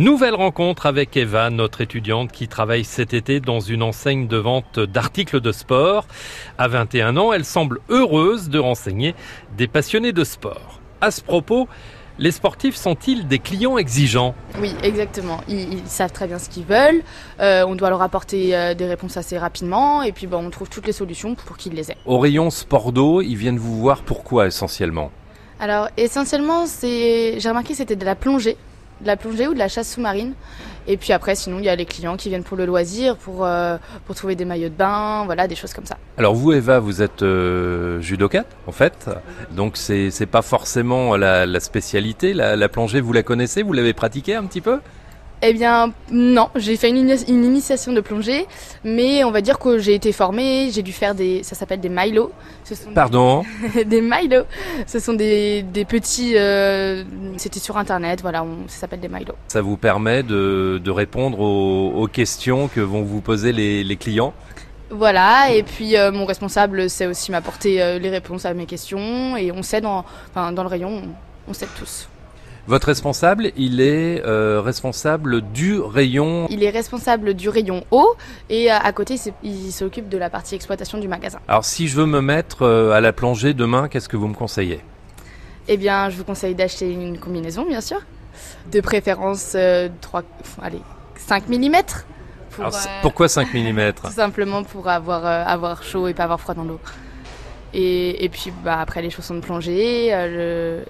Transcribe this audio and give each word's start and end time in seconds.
Nouvelle 0.00 0.36
rencontre 0.36 0.86
avec 0.86 1.16
Eva, 1.16 1.50
notre 1.50 1.80
étudiante 1.80 2.30
qui 2.30 2.46
travaille 2.46 2.84
cet 2.84 3.14
été 3.14 3.40
dans 3.40 3.58
une 3.58 3.82
enseigne 3.82 4.28
de 4.28 4.36
vente 4.36 4.78
d'articles 4.78 5.40
de 5.40 5.50
sport. 5.50 6.06
À 6.56 6.68
21 6.68 7.16
ans, 7.16 7.32
elle 7.32 7.44
semble 7.44 7.80
heureuse 7.88 8.48
de 8.48 8.60
renseigner 8.60 9.16
des 9.56 9.66
passionnés 9.66 10.12
de 10.12 10.22
sport. 10.22 10.80
À 11.00 11.10
ce 11.10 11.20
propos, 11.20 11.66
les 12.20 12.30
sportifs 12.30 12.76
sont-ils 12.76 13.26
des 13.26 13.40
clients 13.40 13.76
exigeants? 13.76 14.36
Oui, 14.60 14.72
exactement. 14.84 15.40
Ils, 15.48 15.82
savent 15.86 16.12
très 16.12 16.28
bien 16.28 16.38
ce 16.38 16.48
qu'ils 16.48 16.64
veulent. 16.64 17.02
Euh, 17.40 17.64
on 17.66 17.74
doit 17.74 17.90
leur 17.90 18.02
apporter 18.02 18.56
euh, 18.56 18.74
des 18.74 18.86
réponses 18.86 19.16
assez 19.16 19.36
rapidement 19.36 20.04
et 20.04 20.12
puis 20.12 20.28
bon, 20.28 20.46
on 20.46 20.50
trouve 20.50 20.68
toutes 20.68 20.86
les 20.86 20.92
solutions 20.92 21.34
pour 21.34 21.56
qu'ils 21.56 21.74
les 21.74 21.90
aient. 21.90 21.98
Au 22.06 22.20
rayon 22.20 22.50
sport 22.50 22.92
d'eau, 22.92 23.20
ils 23.20 23.36
viennent 23.36 23.58
vous 23.58 23.76
voir 23.80 24.02
pourquoi 24.02 24.46
essentiellement? 24.46 25.10
Alors 25.58 25.88
essentiellement, 25.96 26.66
c'est 26.66 27.40
j'ai 27.40 27.48
remarqué 27.48 27.74
c'était 27.74 27.96
de 27.96 28.04
la 28.04 28.14
plongée 28.14 28.56
de 29.00 29.06
la 29.06 29.16
plongée 29.16 29.46
ou 29.46 29.54
de 29.54 29.58
la 29.58 29.68
chasse 29.68 29.92
sous-marine. 29.92 30.34
Et 30.86 30.96
puis 30.96 31.12
après, 31.12 31.34
sinon, 31.34 31.58
il 31.58 31.66
y 31.66 31.68
a 31.68 31.76
les 31.76 31.84
clients 31.84 32.16
qui 32.16 32.30
viennent 32.30 32.42
pour 32.42 32.56
le 32.56 32.64
loisir, 32.64 33.16
pour, 33.16 33.44
euh, 33.44 33.76
pour 34.06 34.14
trouver 34.14 34.36
des 34.36 34.46
maillots 34.46 34.70
de 34.70 34.74
bain, 34.74 35.24
voilà, 35.26 35.46
des 35.46 35.54
choses 35.54 35.74
comme 35.74 35.84
ça. 35.84 35.98
Alors 36.16 36.34
vous, 36.34 36.52
Eva, 36.52 36.78
vous 36.78 37.02
êtes 37.02 37.22
euh, 37.22 38.00
judokate, 38.00 38.56
en 38.66 38.72
fait. 38.72 39.10
Donc 39.50 39.76
c'est, 39.76 40.10
pas 40.26 40.42
forcément 40.42 41.16
la, 41.16 41.60
spécialité. 41.60 42.32
La 42.32 42.68
plongée, 42.68 43.00
vous 43.00 43.12
la 43.12 43.22
connaissez? 43.22 43.62
Vous 43.62 43.74
l'avez 43.74 43.92
pratiquée 43.92 44.34
un 44.34 44.46
petit 44.46 44.62
peu? 44.62 44.80
Eh 45.40 45.52
bien, 45.52 45.92
non, 46.10 46.48
j'ai 46.56 46.76
fait 46.76 46.90
une, 46.90 46.96
initiation 47.28 47.92
de 47.92 48.00
plongée, 48.00 48.46
mais 48.82 49.22
on 49.22 49.30
va 49.30 49.40
dire 49.40 49.58
que 49.58 49.78
j'ai 49.78 49.94
été 49.94 50.10
formée, 50.12 50.70
j'ai 50.72 50.82
dû 50.82 50.92
faire 50.92 51.14
des, 51.14 51.42
ça 51.44 51.54
s'appelle 51.54 51.80
des 51.80 51.88
Milo. 51.88 52.32
Ce 52.64 52.74
sont 52.74 52.90
Pardon 52.92 53.44
Des, 53.86 54.00
Milo. 54.00 54.42
Ce 54.86 54.98
sont 54.98 55.12
des, 55.12 55.62
des 55.62 55.84
petits, 55.84 56.36
euh, 56.36 57.04
c'était 57.36 57.60
sur 57.60 57.76
internet, 57.76 58.20
voilà, 58.20 58.44
ça 58.66 58.80
s'appelle 58.80 59.00
des 59.00 59.08
Milo. 59.08 59.34
Ça 59.48 59.62
vous 59.62 59.76
permet 59.76 60.24
de, 60.24 60.80
de 60.82 60.90
répondre 60.90 61.38
aux, 61.38 61.92
aux, 61.92 62.08
questions 62.08 62.66
que 62.66 62.80
vont 62.80 63.02
vous 63.02 63.20
poser 63.20 63.52
les, 63.52 63.84
les 63.84 63.96
clients? 63.96 64.34
Voilà, 64.90 65.52
et 65.52 65.62
puis 65.62 65.96
euh, 65.96 66.10
mon 66.10 66.24
responsable 66.24 66.90
sait 66.90 67.06
aussi 67.06 67.30
m'apporter 67.30 67.80
euh, 67.80 67.98
les 67.98 68.10
réponses 68.10 68.44
à 68.44 68.54
mes 68.54 68.66
questions, 68.66 69.36
et 69.36 69.52
on 69.52 69.62
sait 69.62 69.80
dans, 69.80 70.04
enfin, 70.30 70.50
dans 70.50 70.62
le 70.62 70.68
rayon, 70.68 71.02
on, 71.04 71.50
on 71.50 71.52
sait 71.52 71.68
tous. 71.78 72.08
Votre 72.68 72.88
responsable, 72.88 73.50
il 73.56 73.80
est 73.80 74.22
euh, 74.26 74.60
responsable 74.60 75.40
du 75.40 75.80
rayon. 75.80 76.46
Il 76.50 76.62
est 76.62 76.68
responsable 76.68 77.32
du 77.32 77.48
rayon 77.48 77.82
eau 77.90 78.14
et 78.50 78.70
euh, 78.70 78.76
à 78.76 78.92
côté, 78.92 79.14
il 79.42 79.72
s'occupe 79.72 80.10
de 80.10 80.18
la 80.18 80.28
partie 80.28 80.54
exploitation 80.54 80.98
du 80.98 81.08
magasin. 81.08 81.38
Alors, 81.48 81.64
si 81.64 81.88
je 81.88 81.96
veux 81.96 82.04
me 82.04 82.20
mettre 82.20 82.66
euh, 82.66 82.90
à 82.90 83.00
la 83.00 83.14
plongée 83.14 83.54
demain, 83.54 83.88
qu'est-ce 83.88 84.10
que 84.10 84.18
vous 84.18 84.28
me 84.28 84.34
conseillez? 84.34 84.82
Eh 85.66 85.78
bien, 85.78 86.10
je 86.10 86.18
vous 86.18 86.24
conseille 86.24 86.54
d'acheter 86.54 86.92
une 86.92 87.18
combinaison, 87.18 87.64
bien 87.64 87.80
sûr, 87.80 88.02
de 88.70 88.82
préférence 88.82 89.56
3, 90.02 90.22
allez, 90.60 90.82
5 91.16 91.48
mm. 91.48 91.72
pourquoi 93.00 93.28
5 93.28 93.48
mm 93.54 93.92
Tout 94.04 94.10
simplement 94.10 94.62
pour 94.62 94.88
avoir, 94.88 95.24
avoir 95.24 95.82
chaud 95.82 96.06
et 96.06 96.12
pas 96.12 96.24
avoir 96.24 96.38
froid 96.38 96.54
dans 96.54 96.64
l'eau. 96.64 96.80
Et, 97.72 98.22
et, 98.22 98.28
puis 98.28 98.52
bah, 98.62 98.78
après 98.78 99.00
les 99.00 99.08
chaussons 99.08 99.36
de 99.36 99.40
plongée, 99.40 100.10
le, 100.12 100.82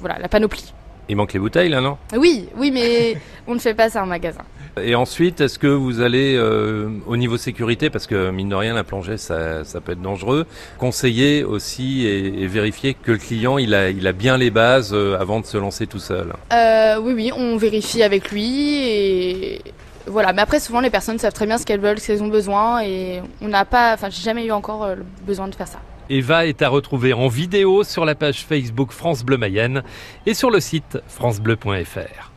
voilà, 0.00 0.18
la 0.18 0.28
panoplie. 0.28 0.72
Il 1.10 1.16
manque 1.16 1.32
les 1.32 1.40
bouteilles 1.40 1.68
là, 1.68 1.80
non 1.80 1.98
Oui, 2.16 2.48
oui, 2.56 2.70
mais 2.70 3.16
on 3.48 3.54
ne 3.54 3.58
fait 3.58 3.74
pas 3.74 3.90
ça 3.90 4.00
en 4.00 4.06
magasin. 4.06 4.44
Et 4.80 4.94
ensuite, 4.94 5.40
est-ce 5.40 5.58
que 5.58 5.66
vous 5.66 6.00
allez, 6.00 6.36
euh, 6.36 6.88
au 7.08 7.16
niveau 7.16 7.36
sécurité, 7.36 7.90
parce 7.90 8.06
que 8.06 8.30
mine 8.30 8.48
de 8.48 8.54
rien, 8.54 8.74
la 8.74 8.84
plongée, 8.84 9.16
ça, 9.16 9.64
ça 9.64 9.80
peut 9.80 9.90
être 9.90 10.00
dangereux, 10.00 10.46
conseiller 10.78 11.42
aussi 11.42 12.06
et, 12.06 12.46
vérifier 12.46 12.94
que 12.94 13.10
le 13.10 13.18
client, 13.18 13.58
il 13.58 13.74
a, 13.74 13.90
il 13.90 14.06
a 14.06 14.12
bien 14.12 14.38
les 14.38 14.52
bases 14.52 14.92
euh, 14.94 15.18
avant 15.18 15.40
de 15.40 15.46
se 15.46 15.58
lancer 15.58 15.88
tout 15.88 15.98
seul? 15.98 16.32
Euh, 16.52 17.00
Oui, 17.00 17.12
oui, 17.14 17.32
on 17.36 17.56
vérifie 17.56 18.04
avec 18.04 18.30
lui 18.30 18.78
et 18.78 19.62
voilà. 20.06 20.32
Mais 20.32 20.42
après, 20.42 20.60
souvent, 20.60 20.80
les 20.80 20.90
personnes 20.90 21.18
savent 21.18 21.32
très 21.32 21.46
bien 21.46 21.58
ce 21.58 21.66
qu'elles 21.66 21.80
veulent, 21.80 21.98
ce 21.98 22.08
qu'elles 22.08 22.22
ont 22.22 22.28
besoin 22.28 22.82
et 22.82 23.22
on 23.40 23.48
n'a 23.48 23.64
pas, 23.64 23.94
enfin, 23.94 24.08
j'ai 24.10 24.22
jamais 24.22 24.44
eu 24.44 24.52
encore 24.52 24.86
besoin 25.26 25.48
de 25.48 25.54
faire 25.54 25.68
ça. 25.68 25.80
Eva 26.08 26.46
est 26.46 26.60
à 26.60 26.68
retrouver 26.68 27.12
en 27.12 27.28
vidéo 27.28 27.84
sur 27.84 28.04
la 28.04 28.16
page 28.16 28.44
Facebook 28.44 28.90
France 28.90 29.22
Bleu 29.22 29.36
Mayenne 29.36 29.84
et 30.26 30.34
sur 30.34 30.50
le 30.50 30.58
site 30.58 30.98
francebleu.fr. 31.06 32.29